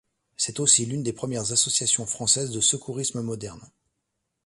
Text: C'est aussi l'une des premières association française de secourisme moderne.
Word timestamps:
C'est 0.35 0.59
aussi 0.59 0.87
l'une 0.87 1.03
des 1.03 1.13
premières 1.13 1.51
association 1.51 2.07
française 2.07 2.49
de 2.49 2.59
secourisme 2.59 3.21
moderne. 3.21 3.61